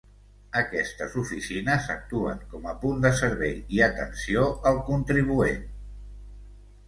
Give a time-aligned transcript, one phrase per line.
[0.59, 5.63] Aquestes oficines actuen com a punt de servei i atenció al contribuent.